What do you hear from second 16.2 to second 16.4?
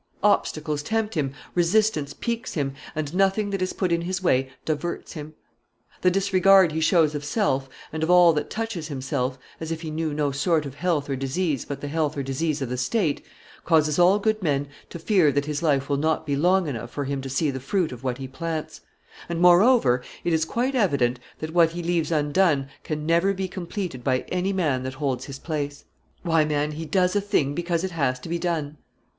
be